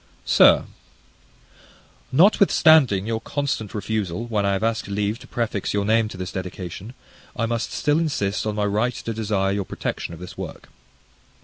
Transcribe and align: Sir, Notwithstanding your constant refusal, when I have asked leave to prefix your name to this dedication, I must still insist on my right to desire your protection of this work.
Sir, 0.25 0.65
Notwithstanding 2.11 3.05
your 3.05 3.21
constant 3.21 3.75
refusal, 3.75 4.25
when 4.25 4.47
I 4.47 4.53
have 4.53 4.63
asked 4.63 4.87
leave 4.87 5.19
to 5.19 5.27
prefix 5.27 5.75
your 5.75 5.85
name 5.85 6.07
to 6.07 6.17
this 6.17 6.31
dedication, 6.31 6.95
I 7.35 7.45
must 7.45 7.71
still 7.71 7.99
insist 7.99 8.47
on 8.47 8.55
my 8.55 8.65
right 8.65 8.95
to 8.95 9.13
desire 9.13 9.51
your 9.51 9.63
protection 9.63 10.15
of 10.15 10.19
this 10.19 10.35
work. 10.35 10.69